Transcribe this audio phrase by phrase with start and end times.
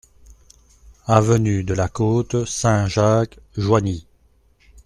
[1.05, 4.07] Avenue de la Côte Saint-Jacques, Joigny